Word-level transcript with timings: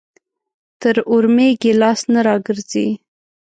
تر 0.81 0.95
اورمېږ 1.11 1.57
يې 1.67 1.73
لاس 1.81 1.99
نه 2.13 2.21
راګرځي. 2.27 2.87